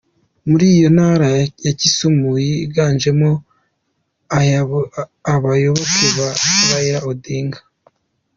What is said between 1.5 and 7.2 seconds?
ya Kisumu yiganjemwo abayoboke ba Raila